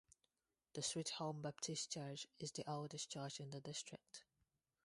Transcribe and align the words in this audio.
The 0.73 0.81
Sweethome 0.81 1.43
Baptist 1.43 1.91
Church 1.91 2.25
is 2.39 2.51
the 2.53 2.67
oldest 2.67 3.07
church 3.11 3.39
in 3.39 3.51
the 3.51 3.61
district. 3.61 4.23